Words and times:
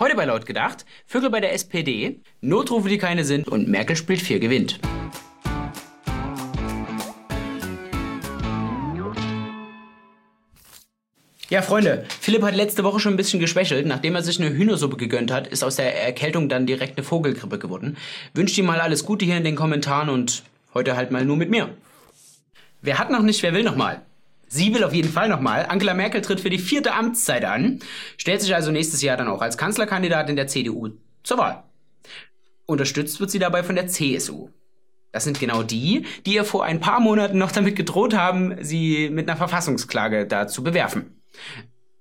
Heute 0.00 0.16
bei 0.16 0.24
Laut 0.24 0.46
gedacht, 0.46 0.86
Vögel 1.04 1.28
bei 1.28 1.40
der 1.40 1.52
SPD, 1.52 2.22
Notrufe, 2.40 2.88
die 2.88 2.96
keine 2.96 3.22
sind 3.22 3.48
und 3.48 3.68
Merkel 3.68 3.96
spielt 3.96 4.22
4 4.22 4.40
gewinnt. 4.40 4.80
Ja, 11.50 11.60
Freunde, 11.60 12.06
Philipp 12.18 12.42
hat 12.42 12.54
letzte 12.54 12.82
Woche 12.82 12.98
schon 12.98 13.12
ein 13.12 13.18
bisschen 13.18 13.40
geschwächelt. 13.40 13.84
Nachdem 13.84 14.14
er 14.14 14.22
sich 14.22 14.40
eine 14.40 14.56
Hühnersuppe 14.56 14.96
gegönnt 14.96 15.30
hat, 15.30 15.46
ist 15.48 15.62
aus 15.62 15.76
der 15.76 16.02
Erkältung 16.02 16.48
dann 16.48 16.64
direkt 16.64 16.96
eine 16.96 17.04
Vogelgrippe 17.04 17.58
geworden. 17.58 17.98
Wünscht 18.32 18.56
ihm 18.56 18.64
mal 18.64 18.80
alles 18.80 19.04
Gute 19.04 19.26
hier 19.26 19.36
in 19.36 19.44
den 19.44 19.56
Kommentaren 19.56 20.08
und 20.08 20.44
heute 20.72 20.96
halt 20.96 21.10
mal 21.10 21.26
nur 21.26 21.36
mit 21.36 21.50
mir. 21.50 21.68
Wer 22.80 22.98
hat 22.98 23.10
noch 23.10 23.22
nicht, 23.22 23.42
wer 23.42 23.52
will 23.52 23.64
noch 23.64 23.76
mal? 23.76 24.00
Sie 24.52 24.74
will 24.74 24.82
auf 24.82 24.92
jeden 24.92 25.12
Fall 25.12 25.28
nochmal. 25.28 25.64
Angela 25.66 25.94
Merkel 25.94 26.22
tritt 26.22 26.40
für 26.40 26.50
die 26.50 26.58
vierte 26.58 26.92
Amtszeit 26.92 27.44
an, 27.44 27.78
stellt 28.16 28.40
sich 28.40 28.52
also 28.52 28.72
nächstes 28.72 29.00
Jahr 29.00 29.16
dann 29.16 29.28
auch 29.28 29.42
als 29.42 29.56
Kanzlerkandidatin 29.56 30.34
der 30.34 30.48
CDU 30.48 30.90
zur 31.22 31.38
Wahl. 31.38 31.62
Unterstützt 32.66 33.20
wird 33.20 33.30
sie 33.30 33.38
dabei 33.38 33.62
von 33.62 33.76
der 33.76 33.86
CSU. 33.86 34.48
Das 35.12 35.22
sind 35.22 35.38
genau 35.38 35.62
die, 35.62 36.04
die 36.26 36.34
ihr 36.34 36.44
vor 36.44 36.64
ein 36.64 36.80
paar 36.80 36.98
Monaten 36.98 37.38
noch 37.38 37.52
damit 37.52 37.76
gedroht 37.76 38.12
haben, 38.12 38.56
sie 38.60 39.08
mit 39.10 39.28
einer 39.28 39.36
Verfassungsklage 39.36 40.26
da 40.26 40.48
zu 40.48 40.64
bewerfen. 40.64 41.22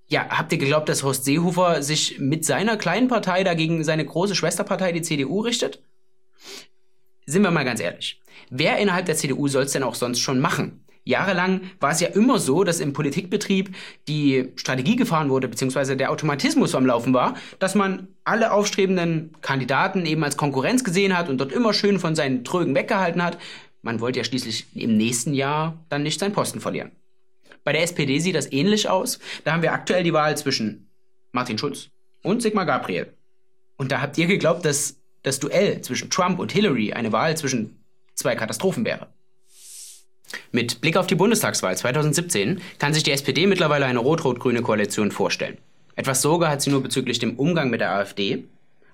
Ja, 0.08 0.28
habt 0.30 0.52
ihr 0.52 0.58
geglaubt, 0.58 0.90
dass 0.90 1.04
Horst 1.04 1.26
Seehofer 1.26 1.84
sich 1.84 2.18
mit 2.18 2.46
seiner 2.46 2.78
kleinen 2.78 3.10
Partei 3.10 3.44
dagegen 3.44 3.84
seine 3.84 4.06
große 4.06 4.34
Schwesterpartei, 4.34 4.92
die 4.92 5.04
CDU, 5.04 5.42
richtet? 5.42 5.84
Sind 7.28 7.44
wir 7.44 7.52
mal 7.52 7.66
ganz 7.66 7.80
ehrlich. 7.80 8.20
Wer 8.50 8.80
innerhalb 8.80 9.06
der 9.06 9.16
CDU 9.16 9.48
soll 9.48 9.66
es 9.66 9.72
denn 9.72 9.84
auch 9.84 9.94
sonst 9.94 10.20
schon 10.20 10.40
machen? 10.40 10.84
Jahrelang 11.06 11.62
war 11.80 11.92
es 11.92 12.02
ja 12.02 12.10
immer 12.10 12.40
so, 12.40 12.64
dass 12.64 12.80
im 12.80 12.94
Politikbetrieb 12.94 13.76
die 14.08 14.52
Strategie 14.56 14.96
gefahren 14.96 15.30
wurde, 15.30 15.48
beziehungsweise 15.48 15.98
der 15.98 16.12
Automatismus 16.12 16.76
am 16.76 16.86
Laufen 16.86 17.14
war, 17.14 17.36
dass 17.58 17.74
man 17.74 18.08
alle 18.24 18.52
aufstrebenden 18.52 19.32
Kandidaten 19.42 20.06
eben 20.06 20.24
als 20.24 20.38
Konkurrenz 20.38 20.84
gesehen 20.84 21.18
hat 21.18 21.30
und 21.30 21.40
dort 21.40 21.52
immer 21.52 21.74
schön 21.74 22.00
von 22.00 22.16
seinen 22.16 22.44
Trögen 22.44 22.76
weggehalten 22.76 23.24
hat. 23.24 23.40
Man 23.82 24.02
wollte 24.02 24.20
ja 24.20 24.24
schließlich 24.24 24.68
im 24.76 24.98
nächsten 24.98 25.34
Jahr 25.34 25.84
dann 25.90 26.04
nicht 26.04 26.20
seinen 26.20 26.34
Posten 26.34 26.62
verlieren. 26.62 26.92
Bei 27.64 27.72
der 27.72 27.84
SPD 27.84 28.20
sieht 28.20 28.36
das 28.36 28.52
ähnlich 28.52 28.90
aus. 28.90 29.20
Da 29.44 29.54
haben 29.54 29.62
wir 29.62 29.74
aktuell 29.74 30.04
die 30.04 30.14
Wahl 30.14 30.38
zwischen 30.38 30.90
Martin 31.32 31.58
Schulz 31.58 31.90
und 32.24 32.42
Sigmar 32.42 32.66
Gabriel. 32.66 33.14
Und 33.78 33.92
da 33.92 34.02
habt 34.02 34.18
ihr 34.18 34.28
geglaubt, 34.28 34.66
dass 34.66 34.98
das 35.24 35.40
Duell 35.40 35.82
zwischen 35.82 36.10
Trump 36.10 36.40
und 36.40 36.52
Hillary 36.52 36.94
eine 36.94 37.12
Wahl 37.12 37.38
zwischen 37.38 37.84
zwei 38.16 38.36
Katastrophen 38.36 38.86
wäre. 38.86 39.08
Mit 40.52 40.82
Blick 40.82 40.98
auf 40.98 41.08
die 41.08 41.16
Bundestagswahl 41.16 41.78
2017 41.78 42.62
kann 42.78 42.94
sich 42.94 43.04
die 43.04 43.12
SPD 43.12 43.48
mittlerweile 43.48 43.86
eine 43.86 44.00
rot-rot-grüne 44.00 44.62
Koalition 44.62 45.12
vorstellen. 45.12 45.58
Etwas 45.96 46.22
Sorge 46.22 46.48
hat 46.48 46.62
sie 46.62 46.70
nur 46.70 46.82
bezüglich 46.82 47.20
dem 47.20 47.36
Umgang 47.38 47.70
mit 47.70 47.82
der 47.82 47.92
AfD. 47.92 48.46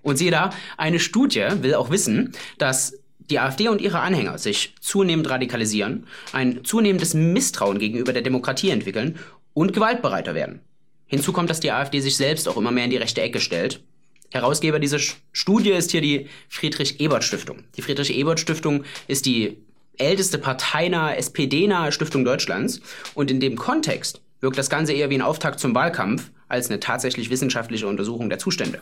Und 0.02 0.18
siehe 0.18 0.32
da, 0.32 0.52
eine 0.78 1.00
Studie 1.00 1.46
will 1.62 1.76
auch 1.76 1.90
wissen, 1.90 2.34
dass 2.58 3.00
die 3.30 3.40
AfD 3.40 3.70
und 3.70 3.82
ihre 3.82 4.00
Anhänger 4.00 4.38
sich 4.38 4.76
zunehmend 4.80 5.30
radikalisieren, 5.30 6.06
ein 6.32 6.64
zunehmendes 6.64 7.14
Misstrauen 7.14 7.80
gegenüber 7.80 8.14
der 8.14 8.22
Demokratie 8.22 8.70
entwickeln 8.70 9.18
und 9.54 9.74
gewaltbereiter 9.74 10.36
werden. 10.36 10.62
Hinzu 11.08 11.34
kommt, 11.34 11.50
dass 11.50 11.60
die 11.60 11.72
AfD 11.72 12.00
sich 12.02 12.18
selbst 12.18 12.48
auch 12.48 12.58
immer 12.58 12.72
mehr 12.72 12.86
in 12.86 12.92
die 12.92 12.98
rechte 12.98 13.22
Ecke 13.22 13.40
stellt. 13.40 13.84
Herausgeber 14.32 14.80
dieser 14.80 15.00
Studie 15.32 15.72
ist 15.72 15.92
hier 15.92 16.02
die 16.02 16.28
Friedrich-Ebert-Stiftung. 16.50 17.64
Die 17.78 17.82
Friedrich-Ebert-Stiftung 17.82 18.84
ist 19.08 19.26
die 19.26 19.58
älteste 19.98 20.38
parteinahe, 20.38 21.18
SPD-nahe 21.18 21.92
Stiftung 21.92 22.26
Deutschlands. 22.26 22.82
Und 23.14 23.32
in 23.32 23.40
dem 23.40 23.56
Kontext 23.56 24.22
wirkt 24.42 24.58
das 24.58 24.70
Ganze 24.70 24.94
eher 24.94 25.10
wie 25.10 25.16
ein 25.16 25.22
Auftakt 25.22 25.60
zum 25.60 25.74
Wahlkampf 25.76 26.32
als 26.48 26.70
eine 26.70 26.80
tatsächlich 26.80 27.30
wissenschaftliche 27.30 27.88
Untersuchung 27.88 28.30
der 28.30 28.40
Zustände. 28.40 28.80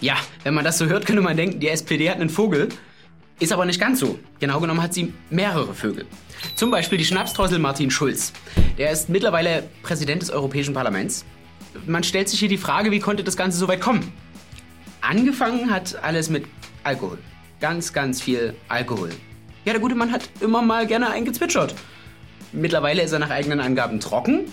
Ja, 0.00 0.16
wenn 0.44 0.54
man 0.54 0.64
das 0.64 0.78
so 0.78 0.86
hört, 0.86 1.06
könnte 1.06 1.22
man 1.22 1.36
denken, 1.36 1.60
die 1.60 1.68
SPD 1.68 2.08
hat 2.08 2.16
einen 2.16 2.30
Vogel. 2.30 2.68
Ist 3.38 3.52
aber 3.52 3.64
nicht 3.64 3.80
ganz 3.80 4.00
so. 4.00 4.18
Genau 4.38 4.60
genommen 4.60 4.82
hat 4.82 4.92
sie 4.92 5.14
mehrere 5.30 5.74
Vögel. 5.74 6.06
Zum 6.54 6.70
Beispiel 6.70 6.98
die 6.98 7.04
Schnapsdrossel 7.04 7.58
Martin 7.58 7.90
Schulz. 7.90 8.32
Der 8.78 8.90
ist 8.90 9.08
mittlerweile 9.08 9.64
Präsident 9.82 10.22
des 10.22 10.30
Europäischen 10.30 10.74
Parlaments. 10.74 11.24
Man 11.86 12.02
stellt 12.02 12.28
sich 12.28 12.40
hier 12.40 12.48
die 12.48 12.58
Frage, 12.58 12.90
wie 12.90 12.98
konnte 12.98 13.24
das 13.24 13.36
Ganze 13.36 13.58
so 13.58 13.68
weit 13.68 13.80
kommen? 13.80 14.12
Angefangen 15.00 15.70
hat 15.70 16.02
alles 16.02 16.28
mit 16.28 16.44
Alkohol. 16.82 17.18
Ganz, 17.60 17.92
ganz 17.92 18.20
viel 18.20 18.54
Alkohol. 18.68 19.10
Ja, 19.64 19.72
der 19.72 19.80
gute 19.80 19.94
Mann 19.94 20.12
hat 20.12 20.28
immer 20.40 20.62
mal 20.62 20.86
gerne 20.86 21.10
eingezwitschert. 21.10 21.74
Mittlerweile 22.52 23.02
ist 23.02 23.12
er 23.12 23.18
nach 23.18 23.30
eigenen 23.30 23.60
Angaben 23.60 24.00
trocken. 24.00 24.46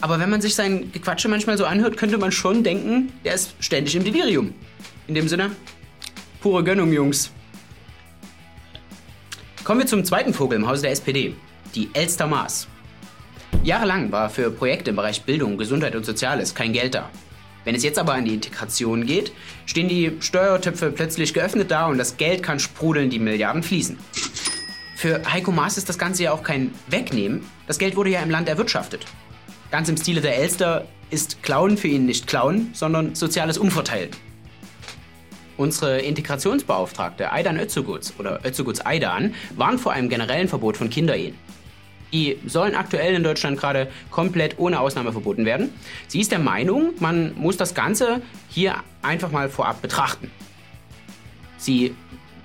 Aber 0.00 0.18
wenn 0.18 0.30
man 0.30 0.40
sich 0.40 0.54
sein 0.54 0.92
Gequatsche 0.92 1.28
manchmal 1.28 1.56
so 1.56 1.64
anhört, 1.64 1.96
könnte 1.96 2.18
man 2.18 2.32
schon 2.32 2.62
denken, 2.62 3.12
der 3.24 3.34
ist 3.34 3.54
ständig 3.60 3.96
im 3.96 4.04
Delirium. 4.04 4.54
In 5.06 5.14
dem 5.14 5.28
Sinne, 5.28 5.50
pure 6.40 6.64
Gönnung, 6.64 6.92
Jungs. 6.92 7.30
Kommen 9.64 9.80
wir 9.80 9.86
zum 9.86 10.04
zweiten 10.04 10.32
Vogel 10.32 10.58
im 10.58 10.68
Hause 10.68 10.82
der 10.82 10.92
SPD, 10.92 11.34
die 11.74 11.90
Elster 11.92 12.26
Maas. 12.26 12.68
Jahrelang 13.62 14.12
war 14.12 14.30
für 14.30 14.50
Projekte 14.50 14.90
im 14.90 14.96
Bereich 14.96 15.22
Bildung, 15.22 15.58
Gesundheit 15.58 15.96
und 15.96 16.06
Soziales 16.06 16.54
kein 16.54 16.72
Geld 16.72 16.94
da. 16.94 17.10
Wenn 17.66 17.74
es 17.74 17.82
jetzt 17.82 17.98
aber 17.98 18.14
an 18.14 18.24
die 18.24 18.34
Integration 18.34 19.06
geht, 19.06 19.32
stehen 19.66 19.88
die 19.88 20.12
Steuertöpfe 20.20 20.92
plötzlich 20.92 21.34
geöffnet 21.34 21.68
da 21.68 21.86
und 21.86 21.98
das 21.98 22.16
Geld 22.16 22.40
kann 22.40 22.60
sprudeln, 22.60 23.10
die 23.10 23.18
Milliarden 23.18 23.64
fließen. 23.64 23.98
Für 24.94 25.20
Heiko 25.32 25.50
Maas 25.50 25.76
ist 25.76 25.88
das 25.88 25.98
Ganze 25.98 26.22
ja 26.22 26.32
auch 26.32 26.44
kein 26.44 26.72
Wegnehmen. 26.86 27.44
Das 27.66 27.78
Geld 27.78 27.96
wurde 27.96 28.10
ja 28.10 28.20
im 28.20 28.30
Land 28.30 28.48
erwirtschaftet. 28.48 29.04
Ganz 29.72 29.88
im 29.88 29.96
Stile 29.96 30.20
der 30.20 30.36
Elster 30.36 30.86
ist 31.10 31.42
Klauen 31.42 31.76
für 31.76 31.88
ihn 31.88 32.06
nicht 32.06 32.28
Klauen, 32.28 32.70
sondern 32.72 33.16
soziales 33.16 33.58
Umverteilen. 33.58 34.10
Unsere 35.56 35.98
Integrationsbeauftragte 35.98 37.32
Aidan 37.32 37.58
Özzuguts 37.58 38.14
oder 38.20 38.44
Özzuguts 38.44 38.86
Aidan 38.86 39.34
warnt 39.56 39.80
vor 39.80 39.90
einem 39.90 40.08
generellen 40.08 40.46
Verbot 40.46 40.76
von 40.76 40.88
Kinderehen. 40.88 41.34
Die 42.12 42.38
sollen 42.46 42.74
aktuell 42.74 43.14
in 43.14 43.22
Deutschland 43.22 43.58
gerade 43.58 43.88
komplett 44.10 44.58
ohne 44.58 44.80
Ausnahme 44.80 45.12
verboten 45.12 45.44
werden. 45.44 45.72
Sie 46.06 46.20
ist 46.20 46.32
der 46.32 46.38
Meinung, 46.38 46.94
man 47.00 47.34
muss 47.36 47.56
das 47.56 47.74
Ganze 47.74 48.22
hier 48.48 48.76
einfach 49.02 49.30
mal 49.30 49.48
vorab 49.48 49.82
betrachten. 49.82 50.30
Sie 51.56 51.94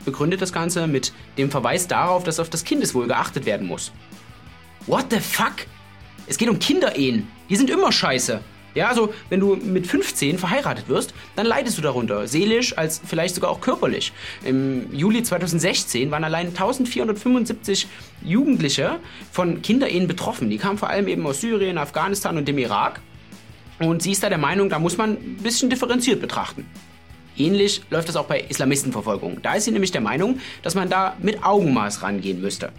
begründet 0.04 0.42
das 0.42 0.52
Ganze 0.52 0.88
mit 0.88 1.14
dem 1.38 1.52
Verweis 1.52 1.88
darauf, 1.88 2.24
dass 2.24 2.40
auf 2.40 2.50
das 2.50 2.64
Kindeswohl 2.64 3.08
geachtet 3.08 3.46
werden 3.46 3.68
muss. 3.68 3.92
What 4.88 5.06
the 5.12 5.20
fuck? 5.20 5.54
Es 6.28 6.38
geht 6.38 6.50
um 6.50 6.60
Kinderehen. 6.60 7.28
Die 7.50 7.56
sind 7.56 7.70
immer 7.70 7.92
scheiße. 7.92 8.42
Ja, 8.74 8.88
also 8.88 9.14
wenn 9.30 9.40
du 9.40 9.56
mit 9.56 9.88
15 9.88 10.38
verheiratet 10.38 10.88
wirst, 10.88 11.14
dann 11.36 11.46
leidest 11.46 11.78
du 11.78 11.82
darunter, 11.82 12.28
seelisch 12.28 12.78
als 12.78 13.02
vielleicht 13.06 13.36
sogar 13.36 13.52
auch 13.52 13.60
körperlich. 13.60 14.14
Im 14.46 14.94
Juli 14.94 15.24
2016 15.24 16.10
waren 16.12 16.24
allein 16.24 16.48
1475 16.48 17.88
Jugendliche 18.24 19.00
von 19.32 19.62
Kinderehen 19.62 20.08
betroffen. 20.08 20.50
Die 20.50 20.58
kamen 20.58 20.78
vor 20.78 20.90
allem 20.90 21.08
eben 21.08 21.26
aus 21.26 21.42
Syrien, 21.42 21.78
Afghanistan 21.78 22.38
und 22.38 22.48
dem 22.48 22.58
Irak. 22.58 23.02
Und 23.80 24.04
sie 24.04 24.12
ist 24.12 24.24
da 24.24 24.30
der 24.30 24.38
Meinung, 24.38 24.70
da 24.70 24.80
muss 24.80 24.98
man 24.98 25.12
ein 25.12 25.38
bisschen 25.42 25.70
differenziert 25.70 26.22
betrachten. 26.22 26.66
Ähnlich 27.38 27.82
läuft 27.90 28.10
das 28.10 28.16
auch 28.16 28.26
bei 28.26 28.42
Islamistenverfolgung. 28.42 29.42
Da 29.42 29.56
ist 29.56 29.66
sie 29.66 29.72
nämlich 29.72 29.92
der 29.92 30.02
Meinung, 30.02 30.40
dass 30.62 30.76
man 30.76 30.90
da 30.90 31.16
mit 31.20 31.44
Augenmaß 31.44 32.04
rangehen 32.04 32.42
müsste. 32.42 32.72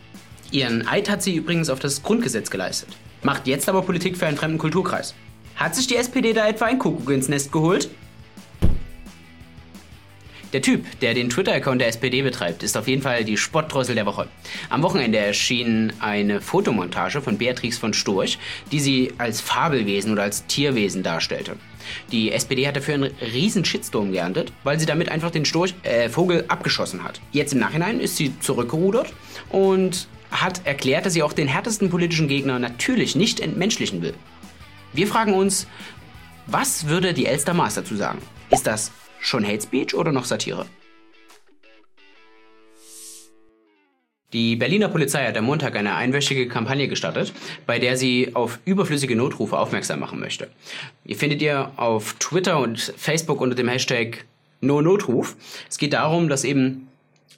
Ihren 0.52 0.86
Eid 0.86 1.10
hat 1.10 1.22
sie 1.22 1.34
übrigens 1.34 1.70
auf 1.70 1.80
das 1.80 2.02
Grundgesetz 2.02 2.50
geleistet. 2.50 2.90
Macht 3.22 3.46
jetzt 3.46 3.68
aber 3.68 3.82
Politik 3.82 4.16
für 4.16 4.26
einen 4.26 4.36
fremden 4.36 4.58
Kulturkreis. 4.58 5.14
Hat 5.56 5.74
sich 5.74 5.86
die 5.86 5.96
SPD 5.96 6.32
da 6.32 6.48
etwa 6.48 6.66
ein 6.66 6.78
Kuckuck 6.78 7.10
ins 7.10 7.28
Nest 7.28 7.52
geholt? 7.52 7.88
Der 10.52 10.60
Typ, 10.60 10.84
der 11.00 11.14
den 11.14 11.30
Twitter-Account 11.30 11.80
der 11.80 11.88
SPD 11.88 12.20
betreibt, 12.20 12.62
ist 12.62 12.76
auf 12.76 12.86
jeden 12.86 13.00
Fall 13.00 13.24
die 13.24 13.38
Spottdrossel 13.38 13.94
der 13.94 14.04
Woche. 14.04 14.28
Am 14.68 14.82
Wochenende 14.82 15.16
erschien 15.16 15.94
eine 15.98 16.42
Fotomontage 16.42 17.22
von 17.22 17.38
Beatrix 17.38 17.78
von 17.78 17.94
Storch, 17.94 18.38
die 18.70 18.80
sie 18.80 19.14
als 19.16 19.40
Fabelwesen 19.40 20.12
oder 20.12 20.24
als 20.24 20.44
Tierwesen 20.46 21.02
darstellte. 21.02 21.56
Die 22.10 22.32
SPD 22.32 22.66
hat 22.68 22.76
dafür 22.76 22.94
einen 22.94 23.10
riesen 23.32 23.64
Shitstorm 23.64 24.12
geerntet, 24.12 24.52
weil 24.62 24.78
sie 24.78 24.84
damit 24.84 25.08
einfach 25.08 25.30
den 25.30 25.46
Storch, 25.46 25.74
äh, 25.84 26.10
Vogel 26.10 26.44
abgeschossen 26.48 27.02
hat. 27.02 27.22
Jetzt 27.32 27.54
im 27.54 27.58
Nachhinein 27.58 27.98
ist 27.98 28.18
sie 28.18 28.38
zurückgerudert 28.40 29.12
und 29.48 30.06
hat 30.30 30.66
erklärt, 30.66 31.06
dass 31.06 31.14
sie 31.14 31.22
auch 31.22 31.32
den 31.32 31.48
härtesten 31.48 31.88
politischen 31.88 32.28
Gegner 32.28 32.58
natürlich 32.58 33.16
nicht 33.16 33.40
entmenschlichen 33.40 34.02
will. 34.02 34.14
Wir 34.94 35.06
fragen 35.06 35.32
uns, 35.32 35.66
was 36.46 36.86
würde 36.86 37.14
die 37.14 37.24
Elster 37.24 37.54
Maas 37.54 37.76
dazu 37.76 37.96
sagen? 37.96 38.18
Ist 38.50 38.66
das 38.66 38.92
schon 39.20 39.46
Hate 39.46 39.62
Speech 39.62 39.94
oder 39.94 40.12
noch 40.12 40.26
Satire? 40.26 40.66
Die 44.34 44.56
Berliner 44.56 44.88
Polizei 44.88 45.26
hat 45.26 45.36
am 45.36 45.44
Montag 45.44 45.76
eine 45.76 45.94
einwöchige 45.94 46.46
Kampagne 46.46 46.88
gestartet, 46.88 47.32
bei 47.66 47.78
der 47.78 47.96
sie 47.96 48.34
auf 48.34 48.58
überflüssige 48.66 49.16
Notrufe 49.16 49.58
aufmerksam 49.58 50.00
machen 50.00 50.20
möchte. 50.20 50.50
Ihr 51.04 51.16
findet 51.16 51.40
ihr 51.40 51.70
auf 51.76 52.14
Twitter 52.18 52.58
und 52.58 52.78
Facebook 52.78 53.40
unter 53.40 53.54
dem 53.54 53.68
Hashtag 53.68 54.26
NoNotruf. 54.60 55.36
Es 55.70 55.78
geht 55.78 55.94
darum, 55.94 56.28
dass 56.28 56.44
eben 56.44 56.88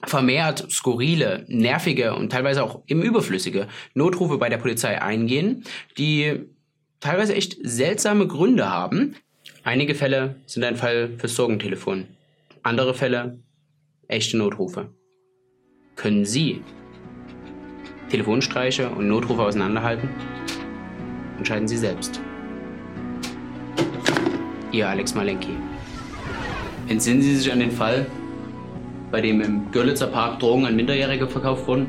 vermehrt 0.05 0.67
skurrile, 0.71 1.45
nervige 1.49 2.15
und 2.15 2.31
teilweise 2.31 2.62
auch 2.65 2.83
eben 2.89 3.03
überflüssige 3.03 3.69
Notrufe 3.95 4.39
bei 4.39 4.49
der 4.49 4.59
Polizei 4.59 5.01
eingehen, 5.01 5.65
die 5.99 6.47
teilweise 7.05 7.35
echt 7.35 7.59
seltsame 7.62 8.27
Gründe 8.27 8.71
haben. 8.71 9.15
Einige 9.62 9.95
Fälle 9.95 10.37
sind 10.47 10.65
ein 10.65 10.77
Fall 10.77 11.11
fürs 11.19 11.37
Sorgentelefon. 11.37 12.06
Andere 12.62 12.95
Fälle 12.95 13.41
echte 14.09 14.39
Notrufe. 14.39 14.89
Können 15.97 16.25
Sie 16.25 16.62
Telefonstreiche 18.09 18.89
und 18.89 19.06
Notrufe 19.06 19.43
auseinanderhalten? 19.43 20.09
Entscheiden 21.37 21.69
Sie 21.69 21.77
selbst. 21.77 22.23
Ihr 24.73 24.89
Alex 24.89 25.15
Malenki. 25.15 25.56
Entsinnen 26.89 27.21
Sie 27.21 27.37
sich 27.37 27.53
an 27.53 27.61
den 27.61 27.71
Fall, 27.71 28.06
bei 29.11 29.21
dem 29.21 29.43
im 29.43 29.71
Görlitzer 29.73 30.06
Park 30.06 30.39
Drogen 30.39 30.65
an 30.65 30.75
Minderjährige 30.75 31.29
verkauft 31.29 31.67
wurden? 31.69 31.87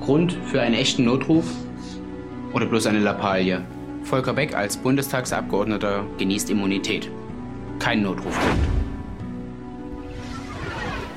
Grund 0.00 0.32
für 0.46 0.60
einen 0.60 0.76
echten 0.76 1.04
Notruf? 1.04 1.63
Oder 2.54 2.66
bloß 2.66 2.86
eine 2.86 3.00
Lappalie? 3.00 3.62
Volker 4.04 4.32
Beck 4.32 4.54
als 4.54 4.76
Bundestagsabgeordneter 4.76 6.04
genießt 6.18 6.50
Immunität. 6.50 7.10
Kein 7.80 8.02
Notrufgrund. 8.02 8.60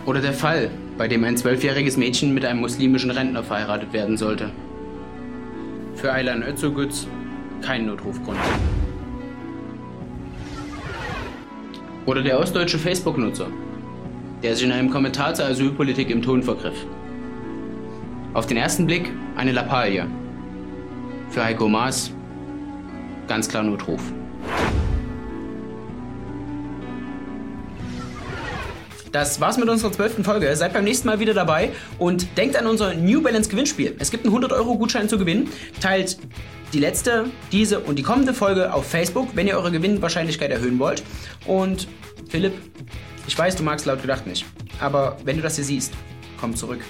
Oder 0.08 0.20
der 0.20 0.34
Fall, 0.34 0.72
bei 0.98 1.08
dem 1.08 1.24
ein 1.24 1.38
zwölfjähriges 1.38 1.96
Mädchen 1.96 2.34
mit 2.34 2.44
einem 2.44 2.60
muslimischen 2.60 3.12
Rentner 3.12 3.44
verheiratet 3.44 3.94
werden 3.94 4.18
sollte. 4.18 4.50
Für 5.94 6.12
Aylan 6.12 6.42
Özogüz 6.42 7.08
kein 7.62 7.86
Notrufgrund. 7.86 8.40
Oder 12.08 12.24
der 12.24 12.40
ostdeutsche 12.40 12.80
Facebook-Nutzer, 12.80 13.48
der 14.42 14.56
sich 14.56 14.66
in 14.66 14.72
einem 14.72 14.90
Kommentar 14.90 15.36
zur 15.36 15.46
Asylpolitik 15.46 16.10
im 16.10 16.24
Ton 16.24 16.42
vergriff. 16.42 16.86
Auf 18.34 18.48
den 18.48 18.58
ersten 18.58 18.88
Blick 18.88 19.12
eine 19.36 19.52
Lappalie. 19.52 20.08
Für 21.30 21.44
Heiko 21.44 21.68
Maas 21.68 22.12
ganz 23.28 23.48
klar 23.48 23.64
Notruf. 23.64 24.02
Das 29.12 29.40
war's 29.40 29.58
mit 29.58 29.70
unserer 29.70 29.92
zwölften 29.92 30.24
Folge. 30.24 30.54
Seid 30.56 30.74
beim 30.74 30.84
nächsten 30.84 31.08
Mal 31.08 31.20
wieder 31.20 31.34
dabei 31.34 31.72
und 31.98 32.38
denkt 32.38 32.56
an 32.56 32.68
unser 32.68 32.94
New 32.94 33.22
Balance 33.22 33.50
Gewinnspiel. 33.50 33.96
Es 34.00 34.12
gibt 34.12 34.26
einen 34.26 34.34
100 34.34 34.52
Euro 34.52 34.78
Gutschein 34.78 35.10
zu 35.10 35.18
gewinnen. 35.18 35.50
Teilt 35.82 36.18
die 36.74 36.80
letzte, 36.80 37.26
diese 37.52 37.80
und 37.80 37.98
die 37.98 38.04
kommende 38.04 38.34
Folge 38.34 38.74
auf 38.74 38.86
Facebook, 38.86 39.30
wenn 39.34 39.48
ihr 39.48 39.56
eure 39.56 39.72
Gewinnwahrscheinlichkeit 39.72 40.52
erhöhen 40.52 40.78
wollt. 40.78 41.04
Und 41.46 41.88
Philipp, 42.30 42.54
ich 43.28 43.38
weiß, 43.38 43.56
du 43.56 43.64
magst 43.64 43.86
laut 43.86 44.02
gedacht 44.02 44.28
nicht, 44.28 44.46
aber 44.80 45.18
wenn 45.24 45.38
du 45.38 45.42
das 45.42 45.56
hier 45.56 45.66
siehst, 45.66 45.94
komm 46.40 46.56
zurück. 46.56 46.82